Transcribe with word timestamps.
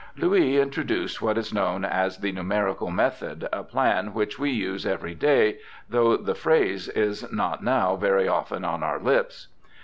Louis 0.17 0.57
introduced 0.59 1.21
what 1.21 1.37
is 1.37 1.53
known 1.53 1.85
as 1.85 2.17
the 2.17 2.31
Numerical 2.31 2.89
Method, 2.89 3.47
a 3.53 3.61
plan 3.61 4.15
which 4.15 4.39
we 4.39 4.49
use 4.49 4.83
every 4.83 5.13
day, 5.13 5.59
though 5.87 6.17
the 6.17 6.33
phrase 6.33 6.87
is 6.87 7.31
not 7.31 7.63
now 7.63 7.95
very 7.95 8.27
often 8.27 8.65
on 8.65 8.81
our 8.81 8.97
lips. 8.97 9.49